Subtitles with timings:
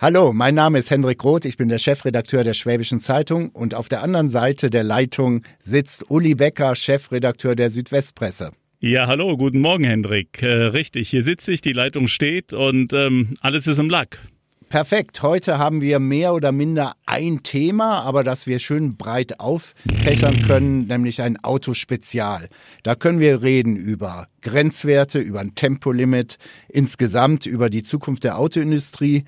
[0.00, 3.88] Hallo, mein Name ist Hendrik Roth, ich bin der Chefredakteur der Schwäbischen Zeitung und auf
[3.88, 8.52] der anderen Seite der Leitung sitzt Uli Becker, Chefredakteur der Südwestpresse.
[8.78, 10.40] Ja, hallo, guten Morgen, Hendrik.
[10.40, 14.20] Äh, richtig, hier sitze ich, die Leitung steht und ähm, alles ist im Lack.
[14.68, 15.22] Perfekt.
[15.22, 20.86] Heute haben wir mehr oder minder ein Thema, aber das wir schön breit auffächern können,
[20.86, 22.48] nämlich ein Autospezial.
[22.84, 26.38] Da können wir reden über Grenzwerte, über ein Tempolimit,
[26.68, 29.24] insgesamt über die Zukunft der Autoindustrie.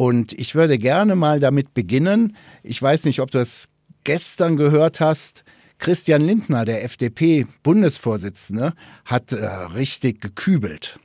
[0.00, 2.34] Und ich würde gerne mal damit beginnen.
[2.62, 3.68] Ich weiß nicht, ob du das
[4.02, 5.44] gestern gehört hast.
[5.76, 8.72] Christian Lindner, der FDP-Bundesvorsitzende,
[9.04, 10.98] hat äh, richtig gekübelt.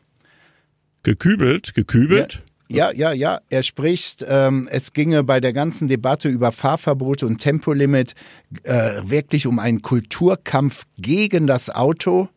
[1.04, 1.74] Gekübelt?
[1.74, 2.42] Gekübelt?
[2.70, 3.42] Ja, ja, ja.
[3.50, 8.16] Er spricht, ähm, es ginge bei der ganzen Debatte über Fahrverbote und Tempolimit
[8.64, 12.30] äh, wirklich um einen Kulturkampf gegen das Auto.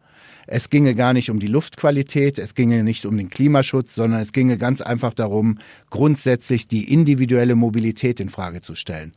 [0.50, 4.32] Es ginge gar nicht um die Luftqualität, es ginge nicht um den Klimaschutz, sondern es
[4.32, 5.58] ginge ganz einfach darum,
[5.90, 9.12] grundsätzlich die individuelle Mobilität in Frage zu stellen.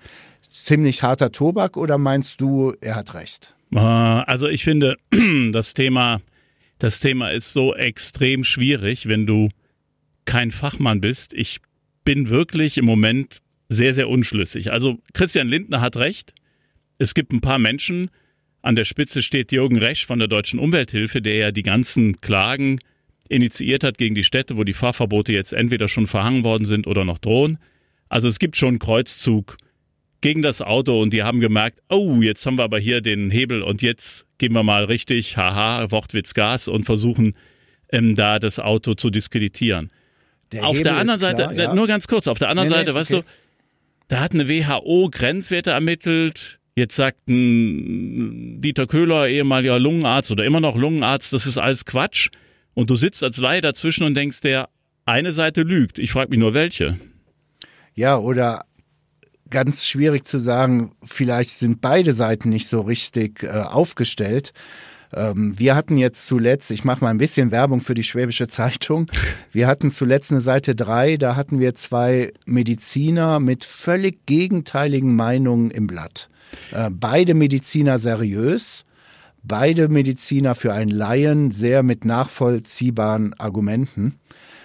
[0.50, 3.56] Ziemlich harter Tobak oder meinst du, er hat recht?
[3.74, 4.98] Ah, also ich finde,
[5.54, 6.22] das Thema,
[6.80, 9.48] das Thema ist so extrem schwierig, wenn du
[10.26, 11.34] kein Fachmann bist.
[11.34, 11.60] Ich
[12.04, 14.74] bin wirklich im Moment sehr, sehr unschlüssig.
[14.74, 16.34] Also Christian Lindner hat recht.
[16.98, 18.12] Es gibt ein paar Menschen,
[18.62, 22.80] an der Spitze steht Jürgen Resch von der Deutschen Umwelthilfe, der ja die ganzen Klagen
[23.28, 27.06] initiiert hat gegen die Städte, wo die Fahrverbote jetzt entweder schon verhangen worden sind oder
[27.06, 27.58] noch drohen.
[28.10, 29.58] Also es gibt schon einen Kreuzzug
[30.20, 33.64] gegen das Auto und die haben gemerkt, oh, jetzt haben wir aber hier den Hebel
[33.64, 37.36] und jetzt gehen wir mal richtig, haha, Wortwitz Gas und versuchen
[37.92, 39.92] ähm, da das Auto zu diskreditieren.
[40.52, 41.74] Der auf Hebel der anderen Seite, klar, ja.
[41.74, 43.24] nur ganz kurz, auf der anderen nee, Seite, nee, weißt okay.
[43.24, 50.46] du, da hat eine WHO Grenzwerte ermittelt, Jetzt sagt ein Dieter Köhler, ehemaliger Lungenarzt oder
[50.46, 52.30] immer noch Lungenarzt, das ist alles Quatsch.
[52.74, 54.70] Und du sitzt als Laie dazwischen und denkst, der
[55.06, 56.00] eine Seite lügt.
[56.00, 56.98] Ich frage mich nur, welche.
[57.94, 58.66] Ja, oder
[59.50, 64.54] ganz schwierig zu sagen, vielleicht sind beide Seiten nicht so richtig äh, aufgestellt.
[65.14, 69.08] Ähm, wir hatten jetzt zuletzt, ich mache mal ein bisschen Werbung für die Schwäbische Zeitung,
[69.52, 75.70] wir hatten zuletzt eine Seite drei, da hatten wir zwei Mediziner mit völlig gegenteiligen Meinungen
[75.70, 76.30] im Blatt.
[76.72, 78.86] Äh, beide Mediziner seriös,
[79.44, 84.20] beide Mediziner für einen Laien sehr mit nachvollziehbaren Argumenten.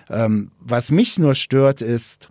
[0.09, 2.31] Ähm, was mich nur stört ist,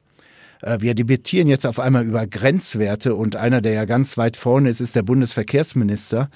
[0.62, 4.70] äh, wir debattieren jetzt auf einmal über Grenzwerte und einer, der ja ganz weit vorne
[4.70, 6.30] ist, ist der Bundesverkehrsminister.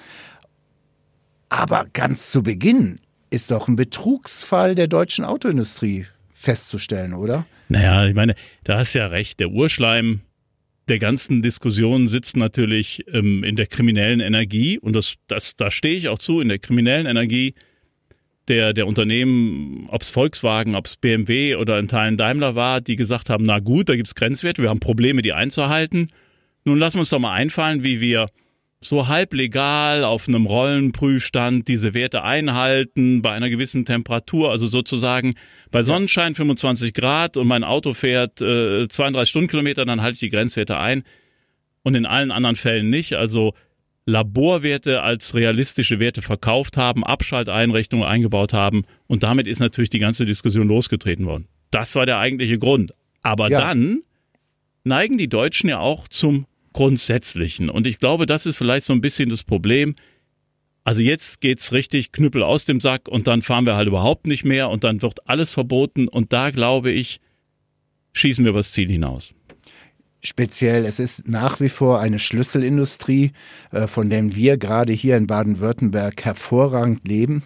[1.48, 7.46] Aber ganz zu Beginn ist doch ein Betrugsfall der deutschen Autoindustrie festzustellen, oder?
[7.68, 9.40] Naja, ich meine, da hast ja recht.
[9.40, 10.20] Der Urschleim
[10.90, 15.96] der ganzen Diskussion sitzt natürlich ähm, in der kriminellen Energie und das, das, da stehe
[15.96, 17.54] ich auch zu, in der kriminellen Energie
[18.48, 22.96] der, der Unternehmen, ob es Volkswagen, ob es BMW oder in Teilen Daimler war, die
[22.96, 26.08] gesagt haben, na gut, da gibt es Grenzwerte, wir haben Probleme, die einzuhalten.
[26.64, 28.26] Nun lassen wir uns doch mal einfallen, wie wir
[28.82, 35.34] so halb legal auf einem Rollenprüfstand diese Werte einhalten bei einer gewissen Temperatur, also sozusagen
[35.70, 40.30] bei Sonnenschein 25 Grad und mein Auto fährt äh, 32 Stundenkilometer, dann halte ich die
[40.30, 41.04] Grenzwerte ein
[41.82, 43.14] und in allen anderen Fällen nicht.
[43.14, 43.52] Also
[44.06, 50.24] Laborwerte als realistische Werte verkauft haben, Abschalteinrichtungen eingebaut haben und damit ist natürlich die ganze
[50.24, 51.48] Diskussion losgetreten worden.
[51.70, 52.94] Das war der eigentliche Grund.
[53.22, 53.60] Aber ja.
[53.60, 54.00] dann
[54.84, 57.68] neigen die Deutschen ja auch zum Grundsätzlichen.
[57.68, 59.96] Und ich glaube, das ist vielleicht so ein bisschen das Problem.
[60.84, 64.44] Also jetzt geht's richtig Knüppel aus dem Sack und dann fahren wir halt überhaupt nicht
[64.44, 67.20] mehr und dann wird alles verboten und da glaube ich,
[68.12, 69.34] schießen wir übers Ziel hinaus.
[70.22, 73.32] Speziell, es ist nach wie vor eine Schlüsselindustrie,
[73.72, 77.44] äh, von der wir gerade hier in Baden-Württemberg hervorragend leben.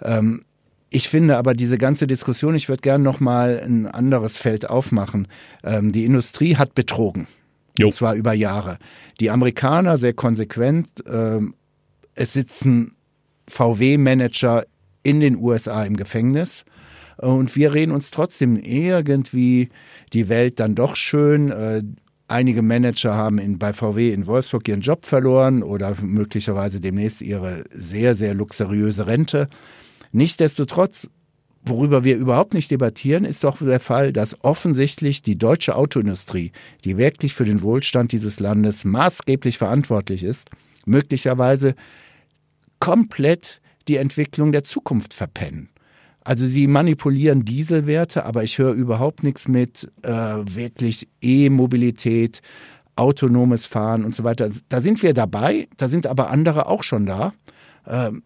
[0.00, 0.42] Ähm,
[0.90, 5.26] ich finde aber diese ganze Diskussion, ich würde gerne noch mal ein anderes Feld aufmachen.
[5.64, 7.26] Ähm, die Industrie hat betrogen.
[7.78, 7.88] Jo.
[7.88, 8.78] Und zwar über Jahre.
[9.20, 10.88] Die Amerikaner sehr konsequent.
[11.06, 11.54] Ähm,
[12.14, 12.96] es sitzen
[13.48, 14.64] VW-Manager
[15.02, 16.64] in den USA im Gefängnis.
[17.16, 19.68] Und wir reden uns trotzdem irgendwie
[20.12, 21.50] die Welt dann doch schön.
[21.50, 21.82] Äh,
[22.28, 27.64] einige Manager haben in, bei VW in Wolfsburg ihren Job verloren oder möglicherweise demnächst ihre
[27.70, 29.48] sehr, sehr luxuriöse Rente.
[30.12, 31.10] Nichtsdestotrotz
[31.66, 36.52] Worüber wir überhaupt nicht debattieren, ist doch der Fall, dass offensichtlich die deutsche Autoindustrie,
[36.84, 40.50] die wirklich für den Wohlstand dieses Landes maßgeblich verantwortlich ist,
[40.84, 41.74] möglicherweise
[42.80, 45.70] komplett die Entwicklung der Zukunft verpennen.
[46.22, 52.40] Also sie manipulieren Dieselwerte, aber ich höre überhaupt nichts mit äh, wirklich E-Mobilität,
[52.96, 54.50] autonomes Fahren und so weiter.
[54.68, 57.32] Da sind wir dabei, da sind aber andere auch schon da.
[57.86, 58.22] Ähm,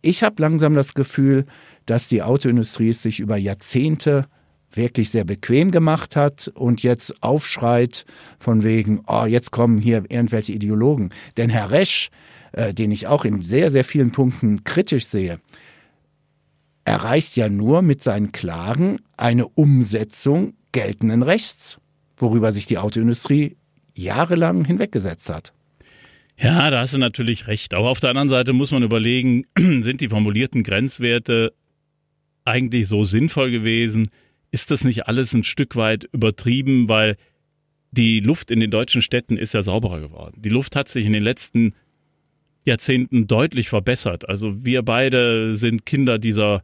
[0.00, 1.46] ich habe langsam das Gefühl,
[1.86, 4.26] dass die Autoindustrie es sich über Jahrzehnte
[4.72, 8.04] wirklich sehr bequem gemacht hat und jetzt aufschreit
[8.38, 11.10] von wegen, oh, jetzt kommen hier irgendwelche Ideologen.
[11.36, 12.10] Denn Herr Resch,
[12.52, 15.40] äh, den ich auch in sehr, sehr vielen Punkten kritisch sehe,
[16.84, 21.78] erreicht ja nur mit seinen Klagen eine Umsetzung geltenden Rechts,
[22.16, 23.56] worüber sich die Autoindustrie
[23.96, 25.52] jahrelang hinweggesetzt hat.
[26.38, 27.72] Ja, da hast du natürlich recht.
[27.72, 31.54] Aber auf der anderen Seite muss man überlegen, sind die formulierten Grenzwerte
[32.46, 34.08] eigentlich so sinnvoll gewesen?
[34.50, 37.16] Ist das nicht alles ein Stück weit übertrieben, weil
[37.90, 40.40] die Luft in den deutschen Städten ist ja sauberer geworden.
[40.42, 41.74] Die Luft hat sich in den letzten
[42.64, 44.28] Jahrzehnten deutlich verbessert.
[44.28, 46.62] Also wir beide sind Kinder dieser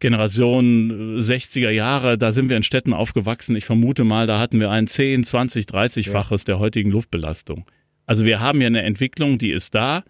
[0.00, 3.56] Generation 60er Jahre, da sind wir in Städten aufgewachsen.
[3.56, 6.44] Ich vermute mal, da hatten wir ein 10, 20, 30-faches ja.
[6.46, 7.64] der heutigen Luftbelastung.
[8.06, 10.04] Also wir haben ja eine Entwicklung, die ist da.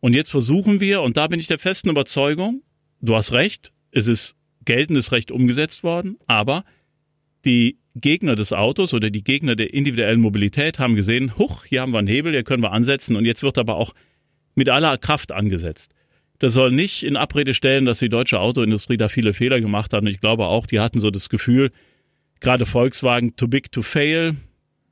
[0.00, 2.62] Und jetzt versuchen wir, und da bin ich der festen Überzeugung,
[3.00, 6.64] du hast recht, es ist geltendes Recht umgesetzt worden, aber
[7.44, 11.92] die Gegner des Autos oder die Gegner der individuellen Mobilität haben gesehen, huch, hier haben
[11.92, 13.94] wir einen Hebel, hier können wir ansetzen und jetzt wird aber auch
[14.54, 15.92] mit aller Kraft angesetzt.
[16.38, 20.02] Das soll nicht in Abrede stellen, dass die deutsche Autoindustrie da viele Fehler gemacht hat
[20.02, 21.70] und ich glaube auch, die hatten so das Gefühl,
[22.40, 24.36] gerade Volkswagen too big to fail,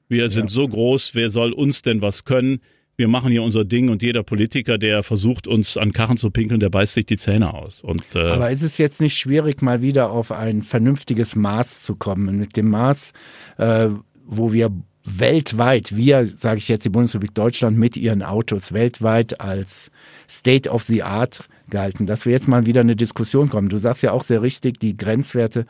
[0.09, 0.51] wir sind ja.
[0.51, 2.61] so groß, wer soll uns denn was können?
[2.97, 6.61] Wir machen hier unser Ding und jeder Politiker, der versucht, uns an Karren zu pinkeln,
[6.61, 7.83] der beißt sich die Zähne aus.
[7.83, 11.97] Und, äh Aber ist es jetzt nicht schwierig, mal wieder auf ein vernünftiges Maß zu
[11.97, 12.39] kommen?
[12.39, 13.13] Mit dem Maß,
[13.59, 13.89] äh,
[14.25, 14.71] wo wir
[15.05, 19.91] weltweit, wir, sage ich jetzt die Bundesrepublik Deutschland mit ihren Autos weltweit als
[20.29, 23.69] State of the Art gehalten, dass wir jetzt mal wieder eine Diskussion kommen.
[23.69, 25.67] Du sagst ja auch sehr richtig, die Grenzwerte,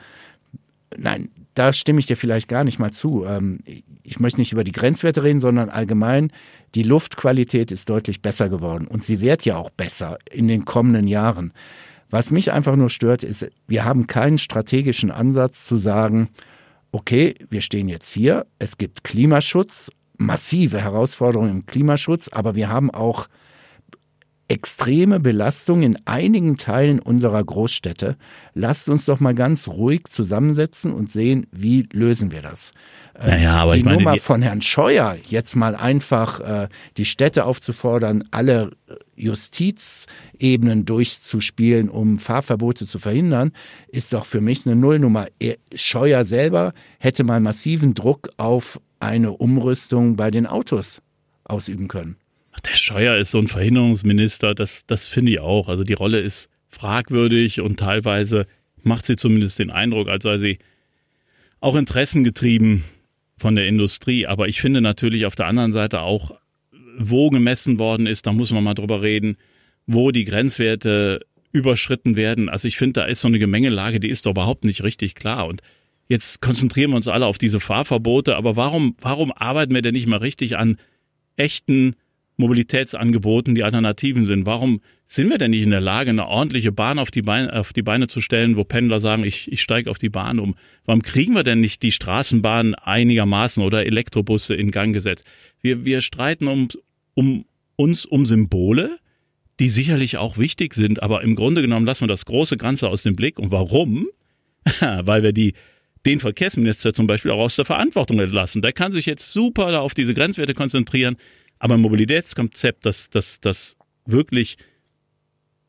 [0.97, 3.25] nein, da stimme ich dir vielleicht gar nicht mal zu.
[3.25, 3.61] Ähm,
[4.03, 6.31] ich möchte nicht über die Grenzwerte reden, sondern allgemein,
[6.75, 11.09] die Luftqualität ist deutlich besser geworden und sie wird ja auch besser in den kommenden
[11.09, 11.53] Jahren.
[12.11, 16.29] Was mich einfach nur stört, ist, wir haben keinen strategischen Ansatz zu sagen,
[16.93, 22.91] okay, wir stehen jetzt hier, es gibt Klimaschutz, massive Herausforderungen im Klimaschutz, aber wir haben
[22.91, 23.29] auch
[24.49, 28.17] extreme Belastung in einigen Teilen unserer Großstädte.
[28.55, 32.71] Lasst uns doch mal ganz ruhig zusammensetzen und sehen, wie lösen wir das.
[33.19, 37.05] Ähm, naja, aber die ich meine, Nummer von Herrn Scheuer, jetzt mal einfach äh, die
[37.05, 38.71] Städte aufzufordern, alle
[39.17, 43.53] Justizebenen durchzuspielen, um Fahrverbote zu verhindern,
[43.89, 45.27] ist doch für mich eine Nullnummer.
[45.75, 51.03] Scheuer selber hätte mal massiven Druck auf eine Umrüstung bei den Autos
[51.45, 52.17] ausüben können
[52.61, 55.69] der Scheuer ist so ein Verhinderungsminister, das, das finde ich auch.
[55.69, 58.47] Also die Rolle ist fragwürdig und teilweise
[58.83, 60.59] macht sie zumindest den Eindruck, als sei sie
[61.61, 62.85] auch interessengetrieben
[63.39, 64.27] von der Industrie.
[64.27, 66.39] Aber ich finde natürlich auf der anderen Seite auch,
[66.99, 69.37] wo gemessen worden ist, da muss man mal drüber reden,
[69.87, 71.21] wo die Grenzwerte
[71.53, 72.49] überschritten werden.
[72.49, 75.47] Also ich finde, da ist so eine Gemengelage, die ist doch überhaupt nicht richtig klar.
[75.47, 75.63] Und
[76.09, 78.37] jetzt konzentrieren wir uns alle auf diese Fahrverbote.
[78.37, 80.79] Aber warum, warum arbeiten wir denn nicht mal richtig an
[81.37, 81.97] echten
[82.37, 84.47] Mobilitätsangeboten die Alternativen sind.
[84.47, 87.73] Warum sind wir denn nicht in der Lage, eine ordentliche Bahn auf die Beine, auf
[87.73, 90.57] die Beine zu stellen, wo Pendler sagen, ich, ich steige auf die Bahn um?
[90.85, 95.25] Warum kriegen wir denn nicht die Straßenbahn einigermaßen oder Elektrobusse in Gang gesetzt?
[95.63, 96.69] Wir, wir streiten um,
[97.15, 97.45] um
[97.77, 98.99] uns um Symbole,
[99.59, 103.03] die sicherlich auch wichtig sind, aber im Grunde genommen lassen wir das große Ganze aus
[103.03, 103.39] dem Blick.
[103.39, 104.09] Und warum?
[104.81, 105.55] Weil wir die
[106.05, 108.63] den Verkehrsminister zum Beispiel auch aus der Verantwortung entlassen.
[108.63, 111.17] Der kann sich jetzt super auf diese Grenzwerte konzentrieren.
[111.59, 114.59] Aber ein Mobilitätskonzept, das, das, das wirklich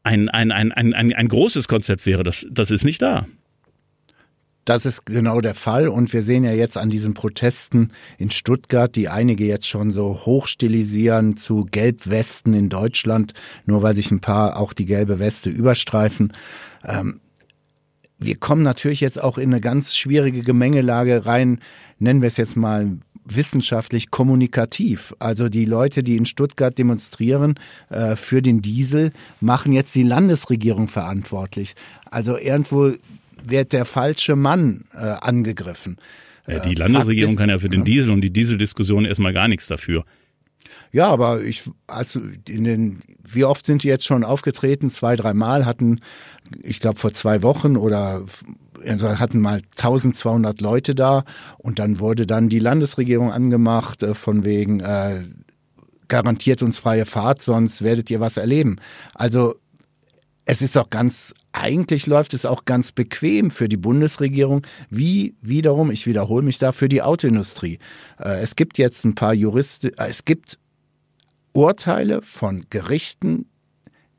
[0.03, 3.27] ein, ein, ein, ein, ein, ein großes Konzept wäre, das, das ist nicht da.
[4.67, 5.87] Das ist genau der Fall.
[5.87, 10.25] Und wir sehen ja jetzt an diesen Protesten in Stuttgart, die einige jetzt schon so
[10.25, 13.33] hochstilisieren zu Gelbwesten in Deutschland,
[13.65, 16.33] nur weil sich ein paar auch die gelbe Weste überstreifen.
[16.83, 17.21] Ähm,
[18.19, 21.61] wir kommen natürlich jetzt auch in eine ganz schwierige Gemengelage rein,
[21.99, 22.97] nennen wir es jetzt mal
[23.35, 25.13] wissenschaftlich kommunikativ.
[25.19, 27.55] Also die Leute, die in Stuttgart demonstrieren
[27.89, 31.75] äh, für den Diesel, machen jetzt die Landesregierung verantwortlich.
[32.09, 32.93] Also irgendwo
[33.43, 35.97] wird der falsche Mann äh, angegriffen.
[36.47, 39.47] Ja, die äh, Landesregierung ist, kann ja für den Diesel und die Dieseldiskussion erstmal gar
[39.47, 40.05] nichts dafür.
[40.91, 44.89] Ja, aber ich, also in den, wie oft sind die jetzt schon aufgetreten?
[44.89, 45.99] Zwei, dreimal hatten,
[46.63, 48.23] ich glaube vor zwei Wochen oder
[48.85, 51.23] also hatten mal 1200 Leute da
[51.57, 55.21] und dann wurde dann die Landesregierung angemacht äh, von wegen äh,
[56.07, 58.77] garantiert uns freie Fahrt, sonst werdet ihr was erleben.
[59.13, 59.55] Also
[60.45, 65.91] es ist auch ganz, eigentlich läuft es auch ganz bequem für die Bundesregierung, wie wiederum,
[65.91, 67.79] ich wiederhole mich da, für die Autoindustrie.
[68.17, 70.57] Äh, es gibt jetzt ein paar Juristen, äh, es gibt
[71.51, 73.47] Urteile von Gerichten,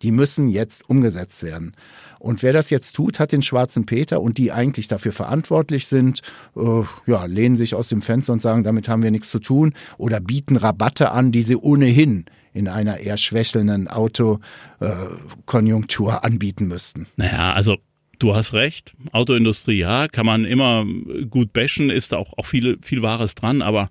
[0.02, 1.72] Die müssen jetzt umgesetzt werden.
[2.18, 6.22] Und wer das jetzt tut, hat den schwarzen Peter und die eigentlich dafür verantwortlich sind,
[6.56, 9.74] äh, ja, lehnen sich aus dem Fenster und sagen, damit haben wir nichts zu tun
[9.98, 17.06] oder bieten Rabatte an, die sie ohnehin in einer eher schwächelnden Autokonjunktur äh, anbieten müssten.
[17.16, 17.76] Naja, also
[18.18, 18.94] du hast recht.
[19.12, 20.84] Autoindustrie, ja, kann man immer
[21.30, 23.90] gut bashen, ist auch, auch viel, viel Wahres dran, aber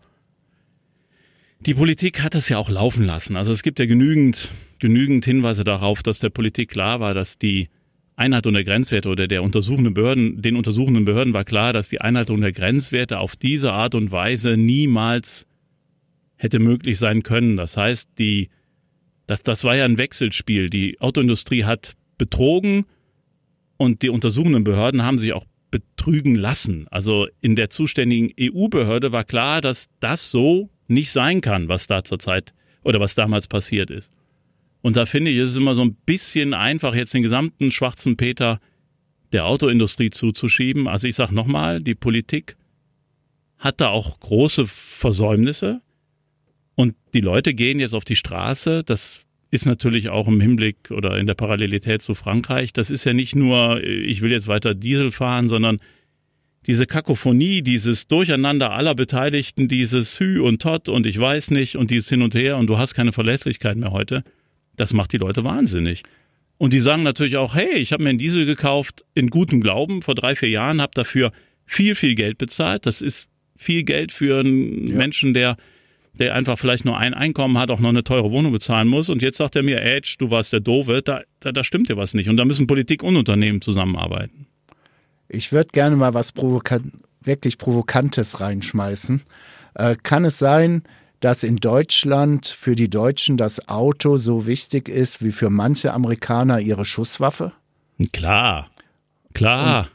[1.59, 3.35] die Politik hat das ja auch laufen lassen.
[3.35, 7.69] Also es gibt ja genügend, genügend Hinweise darauf, dass der Politik klar war, dass die
[8.15, 12.41] Einhaltung der Grenzwerte oder der untersuchenden Behörden, den untersuchenden Behörden war klar, dass die Einhaltung
[12.41, 15.45] der Grenzwerte auf diese Art und Weise niemals
[16.35, 17.57] hätte möglich sein können.
[17.57, 18.49] Das heißt, die,
[19.25, 20.69] das, das war ja ein Wechselspiel.
[20.69, 22.85] Die Autoindustrie hat betrogen
[23.77, 26.87] und die untersuchenden Behörden haben sich auch betrügen lassen.
[26.89, 32.03] Also in der zuständigen EU-Behörde war klar, dass das so nicht sein kann, was da
[32.03, 32.53] zurzeit
[32.83, 34.09] oder was damals passiert ist.
[34.81, 38.15] Und da finde ich, es ist immer so ein bisschen einfach, jetzt den gesamten schwarzen
[38.15, 38.59] Peter
[39.33, 40.87] der Autoindustrie zuzuschieben.
[40.87, 42.55] Also ich sage nochmal, die Politik
[43.57, 45.81] hat da auch große Versäumnisse
[46.75, 48.83] und die Leute gehen jetzt auf die Straße.
[48.83, 52.73] Das ist natürlich auch im Hinblick oder in der Parallelität zu Frankreich.
[52.73, 55.79] Das ist ja nicht nur, ich will jetzt weiter Diesel fahren, sondern
[56.67, 61.89] diese Kakophonie, dieses Durcheinander aller Beteiligten, dieses Hü und Tot und ich weiß nicht und
[61.89, 64.23] dieses Hin und Her und du hast keine Verlässlichkeit mehr heute.
[64.75, 66.03] Das macht die Leute wahnsinnig.
[66.57, 70.01] Und die sagen natürlich auch, hey, ich habe mir einen Diesel gekauft in gutem Glauben
[70.01, 71.31] vor drei, vier Jahren, habe dafür
[71.65, 72.85] viel, viel Geld bezahlt.
[72.85, 74.95] Das ist viel Geld für einen ja.
[74.95, 75.55] Menschen, der,
[76.13, 79.07] der einfach vielleicht nur ein Einkommen hat, auch noch eine teure Wohnung bezahlen muss.
[79.07, 81.97] Und jetzt sagt er mir, Edge, du warst der Doofe, da, da, da stimmt dir
[81.97, 82.27] was nicht.
[82.27, 84.47] Und da müssen Politik und Unternehmen zusammenarbeiten.
[85.29, 86.79] Ich würde gerne mal was Provoka
[87.21, 89.21] wirklich Provokantes reinschmeißen.
[89.75, 90.83] Äh, kann es sein,
[91.19, 96.59] dass in Deutschland für die Deutschen das Auto so wichtig ist wie für manche Amerikaner
[96.59, 97.53] ihre Schusswaffe?
[98.13, 98.69] Klar,
[99.33, 99.87] klar.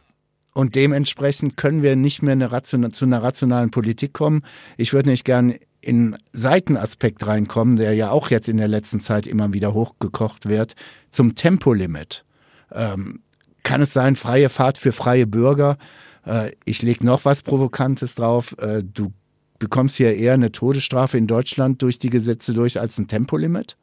[0.55, 4.45] Und, und dementsprechend können wir nicht mehr eine zu einer rationalen Politik kommen.
[4.77, 9.27] Ich würde nicht gern in Seitenaspekt reinkommen, der ja auch jetzt in der letzten Zeit
[9.27, 10.75] immer wieder hochgekocht wird,
[11.11, 12.25] zum Tempolimit.
[12.73, 13.21] Ähm,
[13.63, 15.79] kann es sein, freie Fahrt für freie Bürger?
[16.27, 18.57] Äh, ich lege noch was Provokantes drauf.
[18.59, 19.13] Äh, du
[19.59, 23.77] bekommst hier eher eine Todesstrafe in Deutschland durch die Gesetze durch als ein Tempolimit?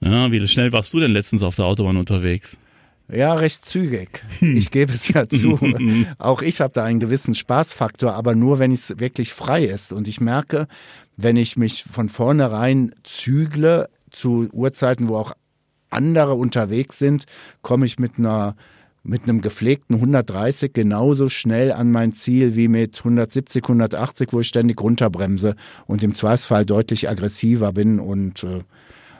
[0.00, 2.56] Ja, wie schnell warst du denn letztens auf der Autobahn unterwegs?
[3.10, 4.22] Ja, recht zügig.
[4.38, 4.56] Hm.
[4.56, 5.58] Ich gebe es ja zu.
[6.18, 9.92] Auch ich habe da einen gewissen Spaßfaktor, aber nur, wenn es wirklich frei ist.
[9.92, 10.68] Und ich merke,
[11.16, 15.32] wenn ich mich von vornherein zügle zu Uhrzeiten, wo auch
[15.90, 17.24] andere unterwegs sind,
[17.62, 18.56] komme ich mit einer
[19.08, 24.48] mit einem gepflegten 130 genauso schnell an mein Ziel wie mit 170, 180, wo ich
[24.48, 28.62] ständig runterbremse und im Zweifelsfall deutlich aggressiver bin und äh,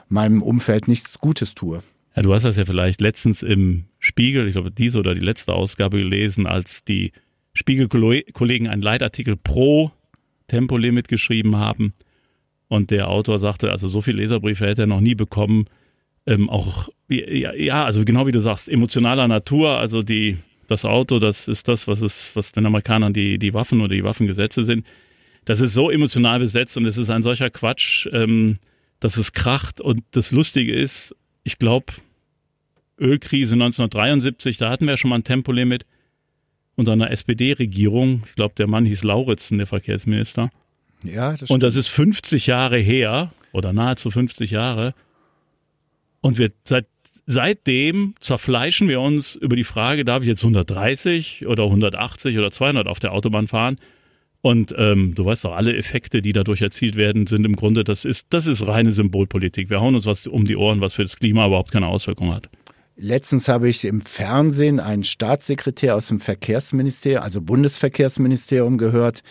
[0.07, 1.81] meinem Umfeld nichts Gutes tue.
[2.15, 5.53] Ja, du hast das ja vielleicht letztens im Spiegel, ich glaube diese oder die letzte
[5.53, 7.11] Ausgabe gelesen, als die
[7.53, 9.91] Spiegelkollegen einen Leitartikel pro
[10.47, 11.93] Tempolimit geschrieben haben
[12.67, 15.65] und der Autor sagte, also so viele Leserbriefe hätte er noch nie bekommen,
[16.29, 21.17] ähm, auch, ja, ja, also genau wie du sagst, emotionaler Natur, also die, das Auto,
[21.17, 24.85] das ist das, was es, was den Amerikanern die, die Waffen oder die Waffengesetze sind.
[25.45, 28.57] Das ist so emotional besetzt und es ist ein solcher Quatsch, ähm,
[28.99, 29.81] dass es kracht.
[29.81, 31.93] Und das Lustige ist, ich glaube,
[32.99, 35.87] Ölkrise 1973, da hatten wir schon mal ein Tempolimit
[36.75, 38.23] unter einer SPD-Regierung.
[38.27, 40.51] Ich glaube, der Mann hieß Lauritzen, der Verkehrsminister.
[41.03, 41.51] Ja, das stimmt.
[41.51, 44.93] Und das ist 50 Jahre her oder nahezu 50 Jahre.
[46.21, 46.87] Und wir seit,
[47.25, 52.87] seitdem zerfleischen wir uns über die Frage, darf ich jetzt 130 oder 180 oder 200
[52.87, 53.77] auf der Autobahn fahren?
[54.41, 58.05] Und ähm, du weißt auch, alle Effekte, die dadurch erzielt werden, sind im Grunde, das
[58.05, 59.69] ist, das ist reine Symbolpolitik.
[59.69, 62.49] Wir hauen uns was um die Ohren, was für das Klima überhaupt keine Auswirkung hat.
[63.01, 69.23] Letztens habe ich im Fernsehen einen Staatssekretär aus dem Verkehrsministerium, also Bundesverkehrsministerium gehört,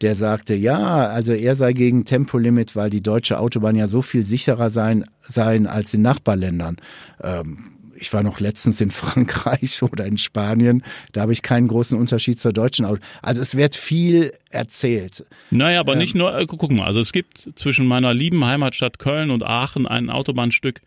[0.00, 4.22] der sagte, ja, also er sei gegen Tempolimit, weil die deutsche Autobahn ja so viel
[4.22, 6.76] sicherer sein, seien als in Nachbarländern.
[7.20, 11.98] Ähm, ich war noch letztens in Frankreich oder in Spanien, da habe ich keinen großen
[11.98, 13.00] Unterschied zur deutschen Auto.
[13.22, 15.26] Also es wird viel erzählt.
[15.50, 19.00] Naja, aber ähm, nicht nur, äh, guck mal, also es gibt zwischen meiner lieben Heimatstadt
[19.00, 20.80] Köln und Aachen ein Autobahnstück,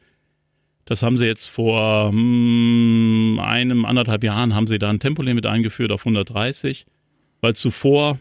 [0.90, 5.92] das haben sie jetzt vor hm, einem, anderthalb Jahren haben sie da ein Tempolimit eingeführt
[5.92, 6.88] auf 130,
[7.42, 8.18] weil zuvor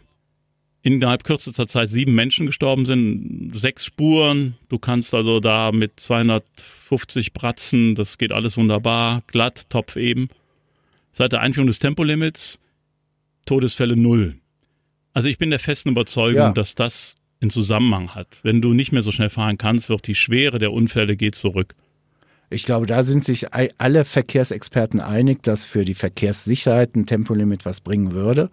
[0.83, 4.59] innerhalb kürzester Zeit sieben Menschen gestorben sind, sechs Spuren.
[4.69, 10.29] Du kannst also da mit 250 Bratzen, das geht alles wunderbar, glatt, Topf eben.
[11.13, 12.59] Seit der Einführung des Tempolimits
[13.47, 14.37] Todesfälle null.
[15.15, 16.53] Also ich bin der festen Überzeugung, ja.
[16.53, 18.41] dass das einen Zusammenhang hat.
[18.43, 21.75] Wenn du nicht mehr so schnell fahren kannst, wird die Schwere der Unfälle geht zurück.
[22.51, 27.81] Ich glaube, da sind sich alle Verkehrsexperten einig, dass für die Verkehrssicherheit ein Tempolimit was
[27.81, 28.51] bringen würde.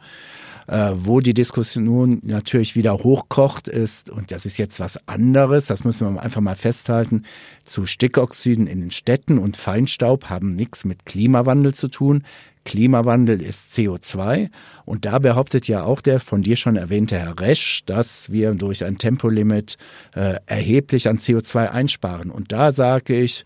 [0.67, 5.83] Äh, wo die Diskussion natürlich wieder hochkocht ist, und das ist jetzt was anderes, das
[5.83, 7.21] müssen wir einfach mal festhalten,
[7.63, 12.23] zu Stickoxiden in den Städten und Feinstaub haben nichts mit Klimawandel zu tun.
[12.63, 14.49] Klimawandel ist CO2
[14.85, 18.83] und da behauptet ja auch der von dir schon erwähnte Herr Resch, dass wir durch
[18.83, 19.77] ein Tempolimit
[20.15, 22.31] äh, erheblich an CO2 einsparen.
[22.31, 23.45] Und da sage ich,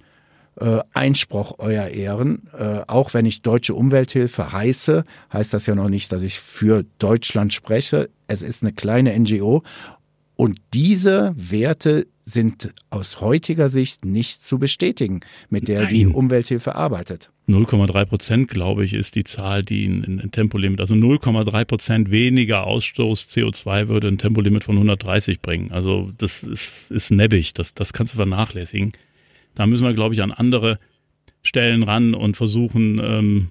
[0.59, 2.49] äh, Einspruch, Euer Ehren.
[2.57, 6.85] Äh, auch wenn ich deutsche Umwelthilfe heiße, heißt das ja noch nicht, dass ich für
[6.99, 8.09] Deutschland spreche.
[8.27, 9.63] Es ist eine kleine NGO
[10.35, 15.93] und diese Werte sind aus heutiger Sicht nicht zu bestätigen, mit der Nein.
[15.93, 17.31] die Umwelthilfe arbeitet.
[17.49, 22.65] 0,3 Prozent, glaube ich, ist die Zahl, die ein, ein Tempolimit, also 0,3 Prozent weniger
[22.65, 25.71] Ausstoß CO2 würde ein Tempolimit von 130 bringen.
[25.71, 28.93] Also das ist, ist nebbig, das, das kannst du vernachlässigen.
[29.55, 30.79] Da müssen wir, glaube ich, an andere
[31.41, 33.47] Stellen ran und versuchen, ähm,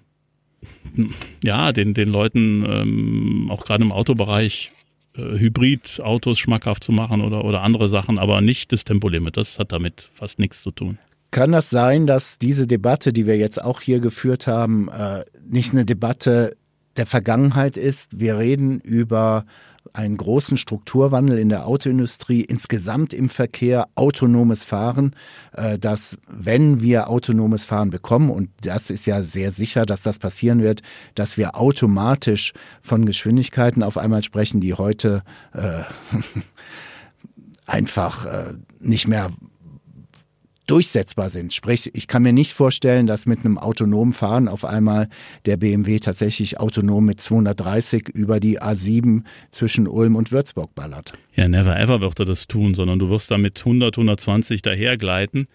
[1.43, 4.73] ja, den, den Leuten ähm, auch gerade im Autobereich
[5.17, 9.37] äh, Hybridautos schmackhaft zu machen oder, oder andere Sachen, aber nicht das Tempolimit.
[9.37, 10.99] Das hat damit fast nichts zu tun.
[11.31, 15.73] Kann das sein, dass diese Debatte, die wir jetzt auch hier geführt haben, äh, nicht
[15.73, 16.57] eine Debatte
[16.97, 18.19] der Vergangenheit ist?
[18.19, 19.45] Wir reden über
[19.93, 25.15] einen großen Strukturwandel in der Autoindustrie, insgesamt im Verkehr, autonomes Fahren,
[25.53, 30.19] äh, dass wenn wir autonomes Fahren bekommen, und das ist ja sehr sicher, dass das
[30.19, 30.83] passieren wird,
[31.15, 35.83] dass wir automatisch von Geschwindigkeiten auf einmal sprechen, die heute äh,
[37.67, 39.31] einfach äh, nicht mehr
[40.71, 41.53] durchsetzbar sind.
[41.53, 45.09] Sprich, ich kann mir nicht vorstellen, dass mit einem autonomen Fahren auf einmal
[45.47, 51.13] der BMW tatsächlich autonom mit 230 über die A7 zwischen Ulm und Würzburg ballert.
[51.35, 55.49] Ja, never ever wird er das tun, sondern du wirst da mit 100, 120 dahergleiten.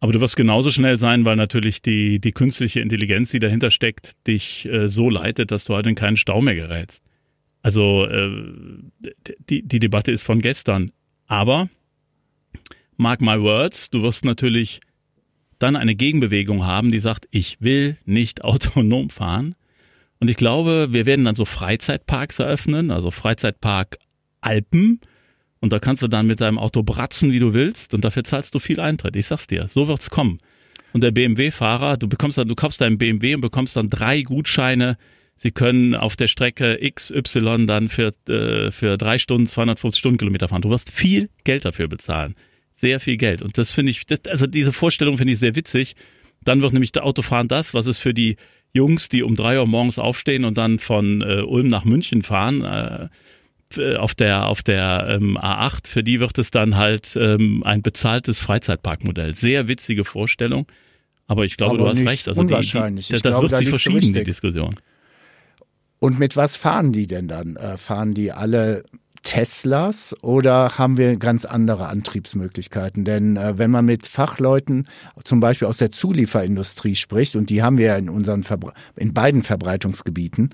[0.00, 4.12] Aber du wirst genauso schnell sein, weil natürlich die, die künstliche Intelligenz, die dahinter steckt,
[4.26, 7.02] dich äh, so leitet, dass du halt in keinen Stau mehr gerätst.
[7.62, 8.30] Also äh,
[9.48, 10.90] die, die Debatte ist von gestern.
[11.28, 11.68] Aber
[13.02, 14.80] mark my words, du wirst natürlich
[15.58, 19.54] dann eine Gegenbewegung haben, die sagt, ich will nicht autonom fahren.
[20.20, 23.98] Und ich glaube, wir werden dann so Freizeitparks eröffnen, also Freizeitpark
[24.40, 25.00] Alpen.
[25.60, 27.92] Und da kannst du dann mit deinem Auto bratzen, wie du willst.
[27.94, 29.16] Und dafür zahlst du viel Eintritt.
[29.16, 30.38] Ich sag's dir, so wird's kommen.
[30.92, 34.96] Und der BMW-Fahrer, du bekommst dann, du kaufst deinen BMW und bekommst dann drei Gutscheine.
[35.36, 40.62] Sie können auf der Strecke XY dann für, äh, für drei Stunden 250 Stundenkilometer fahren.
[40.62, 42.36] Du wirst viel Geld dafür bezahlen
[42.82, 43.40] sehr viel Geld.
[43.42, 45.94] Und das finde ich, das, also diese Vorstellung finde ich sehr witzig.
[46.44, 48.36] Dann wird nämlich der Autofahren das, was es für die
[48.72, 52.64] Jungs, die um drei Uhr morgens aufstehen und dann von äh, Ulm nach München fahren,
[52.64, 57.80] äh, auf der auf der ähm, A8, für die wird es dann halt ähm, ein
[57.80, 59.34] bezahltes Freizeitparkmodell.
[59.34, 60.66] Sehr witzige Vorstellung,
[61.26, 62.28] aber ich glaube, aber du hast recht.
[62.28, 63.06] Also unwahrscheinlich.
[63.06, 64.76] Die, die, das, glaube, wird da sich verschieben, die Diskussion.
[66.00, 67.56] Und mit was fahren die denn dann?
[67.56, 68.82] Äh, fahren die alle
[69.22, 73.04] Teslas oder haben wir ganz andere Antriebsmöglichkeiten?
[73.04, 74.88] Denn äh, wenn man mit Fachleuten
[75.24, 79.14] zum Beispiel aus der Zulieferindustrie spricht, und die haben wir ja in unseren Verbre in
[79.14, 80.50] beiden Verbreitungsgebieten,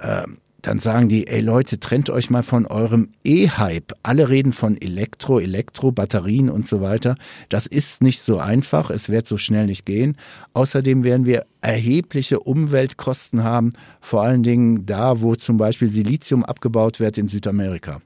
[0.00, 0.22] äh,
[0.66, 3.92] dann sagen die, ey Leute, trennt euch mal von eurem E-Hype.
[4.02, 7.16] Alle reden von Elektro, Elektro, Batterien und so weiter.
[7.48, 8.90] Das ist nicht so einfach.
[8.90, 10.16] Es wird so schnell nicht gehen.
[10.54, 16.98] Außerdem werden wir erhebliche Umweltkosten haben, vor allen Dingen da, wo zum Beispiel Silizium abgebaut
[16.98, 18.02] wird in Südamerika.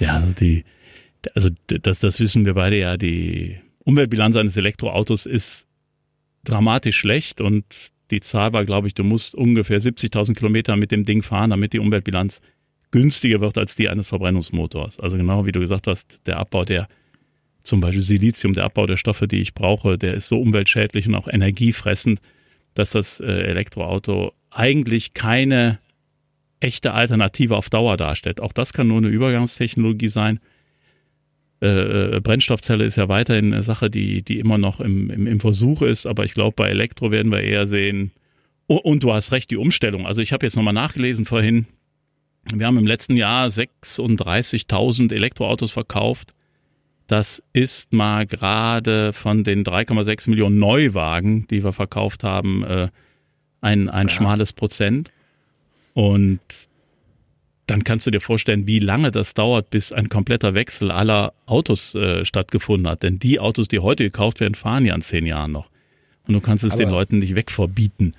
[0.00, 0.64] Ja, die,
[1.34, 5.66] also das, das wissen wir beide ja, die Umweltbilanz eines Elektroautos ist
[6.42, 7.64] dramatisch schlecht und
[8.12, 11.72] die Zahl war, glaube ich, du musst ungefähr 70.000 Kilometer mit dem Ding fahren, damit
[11.72, 12.40] die Umweltbilanz
[12.90, 15.00] günstiger wird als die eines Verbrennungsmotors.
[15.00, 16.86] Also genau wie du gesagt hast, der Abbau der
[17.62, 21.14] zum Beispiel Silizium, der Abbau der Stoffe, die ich brauche, der ist so umweltschädlich und
[21.14, 22.20] auch energiefressend,
[22.74, 25.78] dass das äh, Elektroauto eigentlich keine
[26.60, 28.40] echte Alternative auf Dauer darstellt.
[28.40, 30.38] Auch das kann nur eine Übergangstechnologie sein.
[31.62, 35.38] Äh, äh, Brennstoffzelle ist ja weiterhin eine Sache, die, die immer noch im, im, im
[35.38, 38.10] Versuch ist, aber ich glaube, bei Elektro werden wir eher sehen,
[38.66, 40.04] oh, und du hast recht, die Umstellung.
[40.04, 41.66] Also ich habe jetzt nochmal nachgelesen vorhin,
[42.52, 46.34] wir haben im letzten Jahr 36.000 Elektroautos verkauft.
[47.06, 52.88] Das ist mal gerade von den 3,6 Millionen Neuwagen, die wir verkauft haben, äh,
[53.60, 54.12] ein, ein ja.
[54.12, 55.12] schmales Prozent.
[55.94, 56.40] Und
[57.66, 61.94] dann kannst du dir vorstellen, wie lange das dauert, bis ein kompletter Wechsel aller Autos
[61.94, 63.02] äh, stattgefunden hat.
[63.02, 65.68] Denn die Autos, die heute gekauft werden, fahren ja in zehn Jahren noch.
[66.26, 68.14] Und du kannst es Aber den Leuten nicht wegverbieten.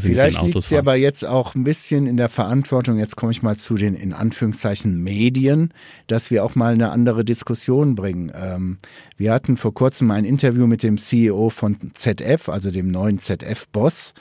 [0.00, 3.42] Vielleicht liegt es ja aber jetzt auch ein bisschen in der Verantwortung, jetzt komme ich
[3.42, 5.72] mal zu den in Anführungszeichen Medien,
[6.08, 8.32] dass wir auch mal eine andere Diskussion bringen.
[8.34, 8.78] Ähm,
[9.16, 14.14] wir hatten vor kurzem ein Interview mit dem CEO von ZF, also dem neuen ZF-Boss.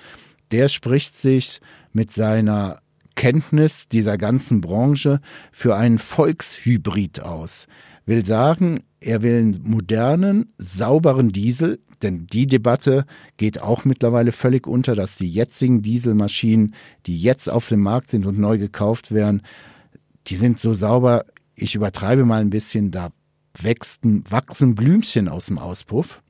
[0.51, 1.59] Der spricht sich
[1.91, 2.83] mit seiner
[3.15, 5.21] Kenntnis dieser ganzen Branche
[5.52, 7.67] für einen Volkshybrid aus.
[8.06, 13.06] Will sagen, er will einen modernen, sauberen Diesel, denn die Debatte
[13.38, 18.26] geht auch mittlerweile völlig unter, dass die jetzigen Dieselmaschinen, die jetzt auf dem Markt sind
[18.26, 19.41] und neu gekauft werden,
[20.28, 23.12] die sind so sauber, ich übertreibe mal ein bisschen, da
[23.58, 26.21] wächsten, wachsen Blümchen aus dem Auspuff,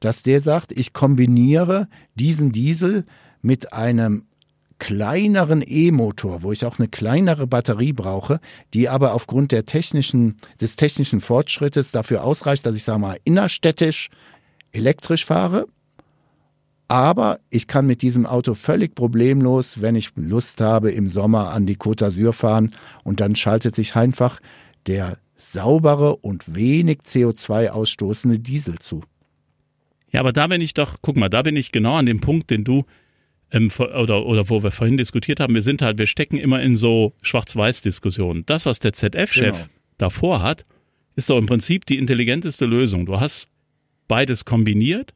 [0.00, 3.04] dass der sagt, ich kombiniere diesen Diesel
[3.42, 4.24] mit einem
[4.80, 8.40] kleineren E-Motor, wo ich auch eine kleinere Batterie brauche,
[8.74, 14.08] die aber aufgrund der technischen, des technischen Fortschrittes dafür ausreicht, dass ich sage mal innerstädtisch
[14.72, 15.66] elektrisch fahre.
[16.88, 21.66] Aber ich kann mit diesem Auto völlig problemlos, wenn ich Lust habe, im Sommer an
[21.66, 22.72] die Côte d'Azur fahren
[23.04, 24.40] und dann schaltet sich einfach
[24.88, 29.02] der saubere und wenig CO2 ausstoßende Diesel zu.
[30.10, 32.50] Ja, aber da bin ich doch, guck mal, da bin ich genau an dem Punkt,
[32.50, 32.84] den du
[33.52, 36.76] ähm, oder, oder wo wir vorhin diskutiert haben, wir sind halt, wir stecken immer in
[36.76, 38.44] so Schwarz-Weiß-Diskussionen.
[38.46, 39.68] Das, was der ZF-Chef genau.
[39.98, 40.64] davor hat,
[41.16, 43.06] ist doch im Prinzip die intelligenteste Lösung.
[43.06, 43.48] Du hast
[44.08, 45.14] beides kombiniert.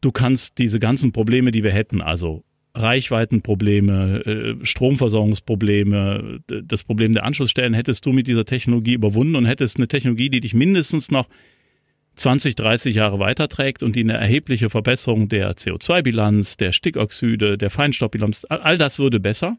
[0.00, 2.44] Du kannst diese ganzen Probleme, die wir hätten, also
[2.74, 9.78] Reichweitenprobleme, äh, Stromversorgungsprobleme, das Problem der Anschlussstellen hättest du mit dieser Technologie überwunden und hättest
[9.78, 11.28] eine Technologie, die dich mindestens noch
[12.16, 18.46] 20, 30 Jahre weiterträgt und die eine erhebliche Verbesserung der CO2-Bilanz, der Stickoxide, der Feinstaubbilanz,
[18.48, 19.58] all das würde besser.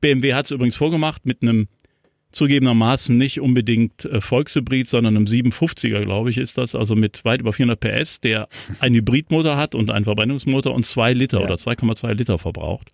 [0.00, 1.68] BMW hat es übrigens vorgemacht mit einem
[2.32, 7.40] zugegebenermaßen nicht unbedingt äh, Volkshybrid, sondern einem 750er, glaube ich, ist das, also mit weit
[7.40, 8.48] über 400 PS, der
[8.80, 11.46] einen Hybridmotor hat und einen Verbrennungsmotor und zwei Liter ja.
[11.46, 12.90] oder 2,2 Liter verbraucht.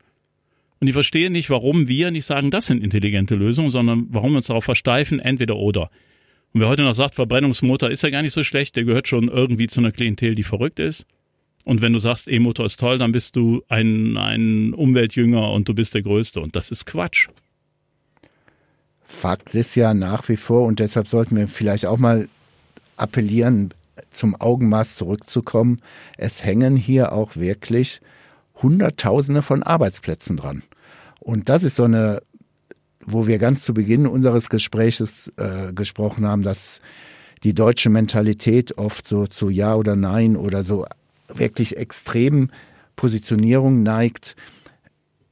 [0.81, 4.39] Und ich verstehe nicht, warum wir nicht sagen, das sind intelligente Lösungen, sondern warum wir
[4.39, 5.91] uns darauf versteifen, entweder oder.
[6.53, 9.29] Und wer heute noch sagt, Verbrennungsmotor ist ja gar nicht so schlecht, der gehört schon
[9.29, 11.07] irgendwie zu einer Klientel, die verrückt ist.
[11.65, 15.75] Und wenn du sagst, E-Motor ist toll, dann bist du ein, ein Umweltjünger und du
[15.75, 16.41] bist der Größte.
[16.41, 17.29] Und das ist Quatsch.
[19.05, 22.29] Fakt ist ja nach wie vor, und deshalb sollten wir vielleicht auch mal
[22.97, 23.73] appellieren,
[24.11, 25.81] zum Augenmaß zurückzukommen.
[26.17, 28.01] Es hängen hier auch wirklich
[28.63, 30.63] Hunderttausende von Arbeitsplätzen dran.
[31.21, 32.23] Und das ist so eine,
[33.05, 36.81] wo wir ganz zu Beginn unseres Gespräches äh, gesprochen haben, dass
[37.45, 40.87] die deutsche Mentalität oft so zu Ja oder Nein oder so
[41.33, 42.53] wirklich extremen
[42.97, 44.37] Positionierung neigt.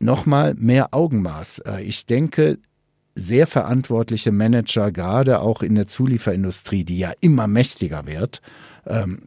[0.00, 1.60] Nochmal mehr Augenmaß.
[1.60, 2.58] Äh, ich denke,
[3.14, 8.40] sehr verantwortliche Manager, gerade auch in der Zulieferindustrie, die ja immer mächtiger wird,
[8.86, 9.22] ähm,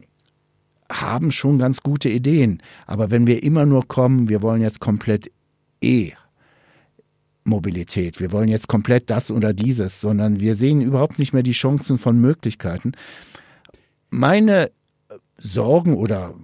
[0.90, 2.62] haben schon ganz gute Ideen.
[2.86, 5.30] Aber wenn wir immer nur kommen, wir wollen jetzt komplett
[5.80, 6.12] E.
[7.44, 8.20] Mobilität.
[8.20, 11.98] Wir wollen jetzt komplett das oder dieses, sondern wir sehen überhaupt nicht mehr die Chancen
[11.98, 12.92] von Möglichkeiten.
[14.10, 14.70] Meine
[15.36, 16.34] Sorgen oder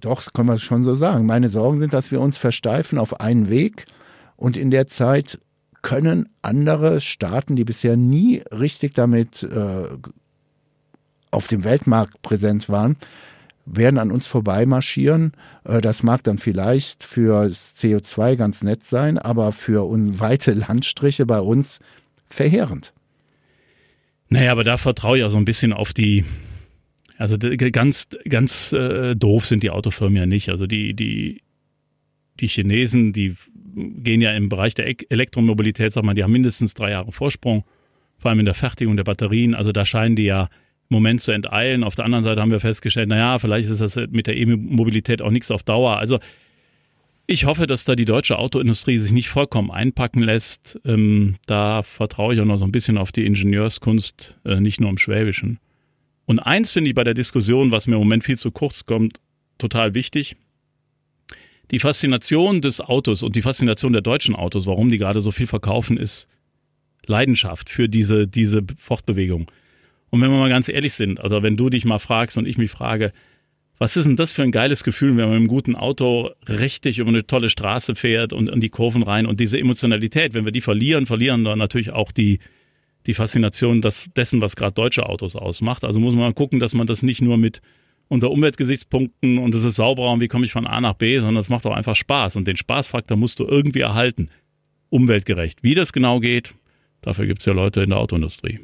[0.00, 3.48] doch, kann man schon so sagen, meine Sorgen sind, dass wir uns versteifen auf einen
[3.48, 3.86] Weg
[4.36, 5.40] und in der Zeit
[5.82, 9.88] können andere Staaten, die bisher nie richtig damit äh,
[11.30, 12.96] auf dem Weltmarkt präsent waren,
[13.66, 15.32] werden an uns vorbeimarschieren.
[15.64, 19.84] Äh, das mag dann vielleicht für CO2 ganz nett sein, aber für
[20.18, 21.80] weite Landstriche bei uns
[22.28, 22.92] verheerend.
[24.28, 26.24] Naja, aber da vertraue ich auch so ein bisschen auf die,
[27.18, 30.48] also ganz, ganz äh, doof sind die Autofirmen ja nicht.
[30.48, 31.42] Also die, die,
[32.40, 33.36] die Chinesen, die
[33.74, 37.64] gehen ja im Bereich der Elektromobilität, sag mal, die haben mindestens drei Jahre Vorsprung,
[38.18, 39.54] vor allem in der Fertigung der Batterien.
[39.54, 40.48] Also da scheinen die ja
[40.88, 41.84] Moment zu enteilen.
[41.84, 45.30] Auf der anderen Seite haben wir festgestellt, naja, vielleicht ist das mit der E-Mobilität auch
[45.30, 45.98] nichts auf Dauer.
[45.98, 46.18] Also
[47.26, 50.80] ich hoffe, dass da die deutsche Autoindustrie sich nicht vollkommen einpacken lässt.
[50.84, 54.90] Ähm, da vertraue ich auch noch so ein bisschen auf die Ingenieurskunst, äh, nicht nur
[54.90, 55.58] im Schwäbischen.
[56.24, 59.18] Und eins finde ich bei der Diskussion, was mir im Moment viel zu kurz kommt,
[59.58, 60.36] total wichtig
[61.70, 65.46] die Faszination des Autos und die Faszination der deutschen Autos, warum die gerade so viel
[65.46, 66.28] verkaufen, ist
[67.06, 69.50] Leidenschaft für diese, diese Fortbewegung.
[70.10, 72.58] Und wenn wir mal ganz ehrlich sind, also wenn du dich mal fragst und ich
[72.58, 73.12] mich frage,
[73.78, 76.98] was ist denn das für ein geiles Gefühl, wenn man mit einem guten Auto richtig
[76.98, 80.52] über eine tolle Straße fährt und in die Kurven rein und diese Emotionalität, wenn wir
[80.52, 82.38] die verlieren, verlieren dann natürlich auch die,
[83.06, 85.84] die Faszination des, dessen, was gerade deutsche Autos ausmacht.
[85.84, 87.60] Also muss man gucken, dass man das nicht nur mit
[88.08, 91.36] unter Umweltgesichtspunkten und es ist sauberer und wie komme ich von A nach B, sondern
[91.36, 94.30] es macht auch einfach Spaß und den Spaßfaktor musst du irgendwie erhalten.
[94.88, 95.62] Umweltgerecht.
[95.62, 96.54] Wie das genau geht,
[97.02, 98.60] dafür gibt es ja Leute in der Autoindustrie.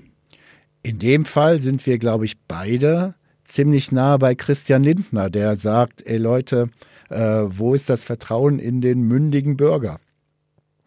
[0.82, 3.14] In dem Fall sind wir, glaube ich, beide
[3.44, 6.70] ziemlich nah bei Christian Lindner, der sagt, ey Leute,
[7.10, 10.00] Äh, wo ist das Vertrauen in den mündigen Bürger?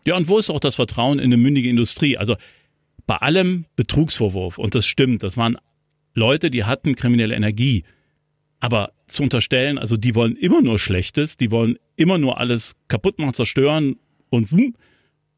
[0.08, 2.18] Ja, und wo ist auch das Vertrauen in eine mündige Industrie?
[2.18, 2.36] Also
[3.06, 5.56] bei allem Betrugsvorwurf, und das stimmt, das waren
[6.16, 7.84] Leute, die hatten kriminelle Energie.
[8.60, 13.20] Aber zu unterstellen, also die wollen immer nur Schlechtes, die wollen immer nur alles kaputt
[13.20, 13.98] machen, zerstören
[14.32, 14.74] und hm,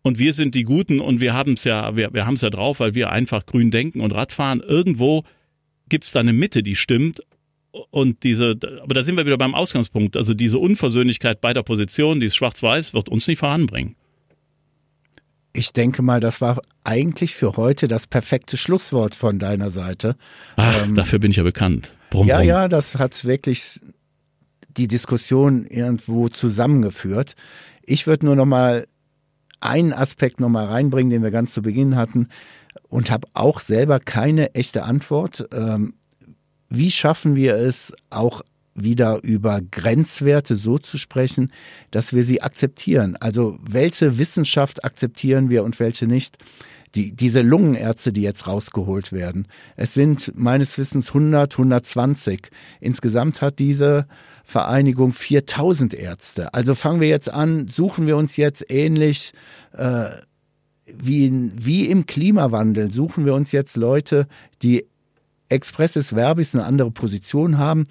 [0.01, 2.49] und wir sind die Guten und wir haben es ja, wir, wir haben es ja
[2.49, 4.61] drauf, weil wir einfach grün denken und Radfahren.
[4.61, 5.23] Irgendwo
[5.89, 7.21] gibt es da eine Mitte, die stimmt.
[7.91, 10.17] Und diese, aber da sind wir wieder beim Ausgangspunkt.
[10.17, 13.95] Also diese Unversöhnlichkeit beider Positionen, dieses Schwarz-Weiß, wird uns nicht voranbringen.
[15.53, 20.15] Ich denke mal, das war eigentlich für heute das perfekte Schlusswort von deiner Seite.
[20.55, 21.91] Ach, ähm, dafür bin ich ja bekannt.
[22.11, 22.47] Brumm, ja, brumm.
[22.47, 23.79] ja, das hat wirklich
[24.69, 27.35] die Diskussion irgendwo zusammengeführt.
[27.83, 28.87] Ich würde nur noch mal
[29.59, 32.27] einen Aspekt noch mal reinbringen, den wir ganz zu Beginn hatten
[32.89, 35.47] und habe auch selber keine echte Antwort.
[35.53, 35.95] Ähm,
[36.69, 38.41] wie schaffen wir es auch
[38.77, 41.51] wieder über Grenzwerte so zu sprechen,
[41.91, 43.17] dass wir sie akzeptieren.
[43.19, 46.37] Also welche Wissenschaft akzeptieren wir und welche nicht.
[46.95, 52.49] Die, diese Lungenärzte, die jetzt rausgeholt werden, es sind meines Wissens 100, 120.
[52.79, 54.07] Insgesamt hat diese
[54.47, 56.53] Vereinigung 4000 Ärzte.
[56.53, 59.33] Also fangen wir jetzt an, suchen wir uns jetzt ähnlich
[59.73, 60.05] äh,
[60.87, 64.27] wie, in, wie im Klimawandel, suchen wir uns jetzt Leute,
[64.63, 64.85] die
[65.49, 67.87] expresses verbis eine andere Position haben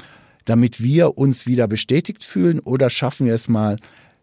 [0.47, 3.77] damit wir uns wieder bestätigt fühlen oder schaffen wir es mal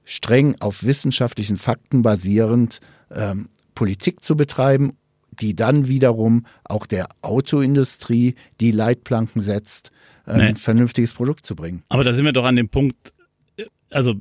[0.04, 2.80] streng auf wissenschaftlichen Fakten basierend
[3.12, 4.98] ähm, Politik zu betreiben,
[5.40, 9.92] die dann wiederum auch der Autoindustrie die Leitplanken setzt,
[10.28, 10.44] äh, nee.
[10.44, 11.84] ein vernünftiges Produkt zu bringen.
[11.90, 13.14] Aber da sind wir doch an dem Punkt,
[13.58, 14.16] äh, also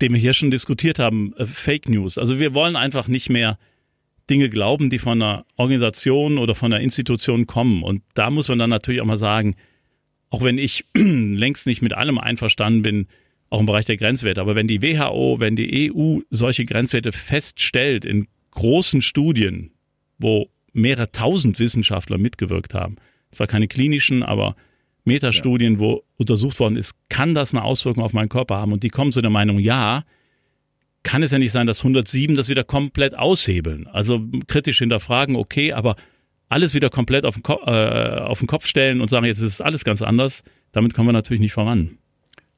[0.00, 2.18] den wir hier schon diskutiert haben, äh, Fake News.
[2.18, 3.58] Also wir wollen einfach nicht mehr
[4.28, 7.82] Dinge glauben, die von einer Organisation oder von einer Institution kommen.
[7.82, 9.54] Und da muss man dann natürlich auch mal sagen,
[10.30, 13.06] auch wenn ich längst nicht mit allem einverstanden bin,
[13.48, 18.04] auch im Bereich der Grenzwerte, aber wenn die WHO, wenn die EU solche Grenzwerte feststellt
[18.04, 19.70] in großen Studien,
[20.18, 22.96] wo mehrere tausend Wissenschaftler mitgewirkt haben,
[23.32, 24.56] zwar keine klinischen, aber
[25.04, 25.78] Metastudien, ja.
[25.78, 28.72] wo untersucht worden ist, kann das eine Auswirkung auf meinen Körper haben?
[28.72, 30.04] Und die kommen zu der Meinung, ja,
[31.02, 33.86] kann es ja nicht sein, dass 107 das wieder komplett aushebeln.
[33.86, 35.96] Also kritisch hinterfragen, okay, aber
[36.48, 39.60] alles wieder komplett auf den, Ko äh, auf den Kopf stellen und sagen, jetzt ist
[39.60, 41.98] alles ganz anders, damit kommen wir natürlich nicht voran.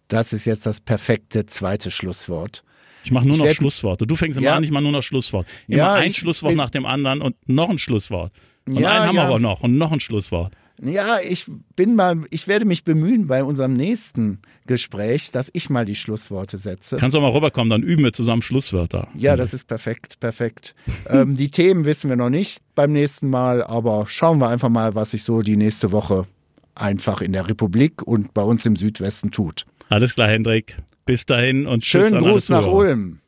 [0.09, 2.65] Das ist jetzt das perfekte zweite Schlusswort.
[3.09, 4.07] Ich mache nur ich noch Schlussworte.
[4.07, 4.57] Du fängst immer ja.
[4.57, 5.47] an, ich mache nur noch Schlusswort.
[5.67, 8.33] Immer ja, ein Schlusswort nach dem anderen und noch ein Schlusswort.
[8.67, 10.53] Und ja, einen haben wir aber noch und noch ein Schlusswort.
[10.83, 15.87] Ja, ich bin mal, ich werde mich bemühen bei unserem nächsten Gespräch, dass ich mal
[15.87, 16.99] die Schlussworte setze.
[16.99, 19.09] Kannst du mal rüberkommen, dann üben wir zusammen Schlusswörter.
[19.15, 20.75] Ja, das ist perfekt, perfekt.
[21.09, 24.95] ähm, die Themen wissen wir noch nicht beim nächsten Mal, aber schauen wir einfach mal,
[24.95, 26.27] was sich so die nächste Woche
[26.75, 29.65] einfach in der Republik und bei uns im Südwesten tut.
[29.89, 30.77] Alles klar, Hendrik.
[31.09, 33.21] Bis dahin und schönen Gruß nach Ulm.